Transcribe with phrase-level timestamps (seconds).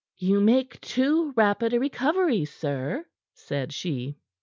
[0.17, 3.05] "You make too rapid a recovery, sir,"
[3.35, 4.17] said she.